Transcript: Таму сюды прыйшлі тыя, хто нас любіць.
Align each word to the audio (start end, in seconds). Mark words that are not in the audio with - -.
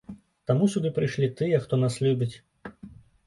Таму 0.51 0.69
сюды 0.75 0.91
прыйшлі 0.95 1.29
тыя, 1.41 1.61
хто 1.65 1.79
нас 1.83 1.97
любіць. 2.05 2.33